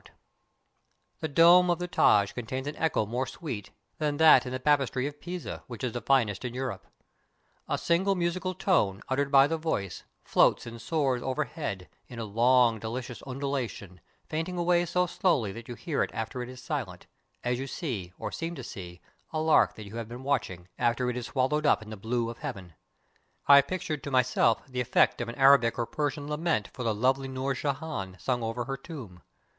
[1.19, 4.09] 124 THE TAJ MAHAL The dome of the Taj contains an echo more sweet, pure,
[4.09, 6.87] and prolonged than that in the Baptistry of Pisa, which is the finest in Europe,
[7.69, 12.79] A single musical tone, uttered by the voice, floats and soars overhead, in a long,
[12.79, 17.05] delicious undulation, fainting away so slowly that you hear it after it is silent,
[17.43, 21.15] as you see, or seem to see, a lark you have been watching, after it
[21.15, 22.73] is swallowed up in the blue of heaven.
[23.47, 27.27] I pictured to myself the effect of an Arabic or Persian lament for the lovely
[27.27, 29.21] Noor Jehan, sung over her tomb.